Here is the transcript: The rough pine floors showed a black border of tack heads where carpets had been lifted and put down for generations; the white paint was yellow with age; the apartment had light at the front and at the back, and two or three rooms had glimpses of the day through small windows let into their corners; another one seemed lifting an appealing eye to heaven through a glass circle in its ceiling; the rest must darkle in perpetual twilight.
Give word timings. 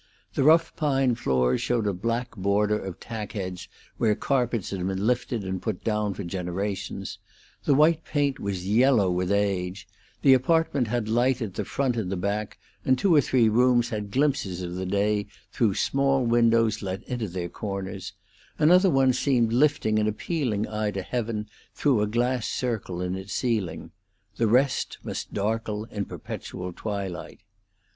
The 0.33 0.41
rough 0.41 0.75
pine 0.75 1.13
floors 1.13 1.61
showed 1.61 1.85
a 1.85 1.93
black 1.93 2.35
border 2.35 2.75
of 2.79 2.99
tack 2.99 3.33
heads 3.33 3.67
where 3.97 4.15
carpets 4.15 4.71
had 4.71 4.87
been 4.87 5.05
lifted 5.05 5.43
and 5.43 5.61
put 5.61 5.83
down 5.83 6.15
for 6.15 6.23
generations; 6.23 7.19
the 7.65 7.75
white 7.75 8.03
paint 8.03 8.39
was 8.39 8.67
yellow 8.67 9.11
with 9.11 9.31
age; 9.31 9.87
the 10.23 10.33
apartment 10.33 10.87
had 10.87 11.07
light 11.07 11.39
at 11.39 11.53
the 11.53 11.63
front 11.63 11.97
and 11.97 12.05
at 12.05 12.09
the 12.09 12.17
back, 12.17 12.57
and 12.83 12.97
two 12.97 13.13
or 13.13 13.21
three 13.21 13.47
rooms 13.47 13.89
had 13.89 14.09
glimpses 14.09 14.63
of 14.63 14.73
the 14.73 14.87
day 14.87 15.27
through 15.51 15.75
small 15.75 16.25
windows 16.25 16.81
let 16.81 17.03
into 17.03 17.27
their 17.27 17.47
corners; 17.47 18.13
another 18.57 18.89
one 18.89 19.13
seemed 19.13 19.53
lifting 19.53 19.99
an 19.99 20.07
appealing 20.07 20.67
eye 20.67 20.89
to 20.89 21.03
heaven 21.03 21.47
through 21.75 22.01
a 22.01 22.07
glass 22.07 22.47
circle 22.47 23.03
in 23.03 23.13
its 23.15 23.33
ceiling; 23.33 23.91
the 24.37 24.47
rest 24.47 24.97
must 25.03 25.31
darkle 25.31 25.85
in 25.91 26.05
perpetual 26.05 26.73
twilight. 26.73 27.41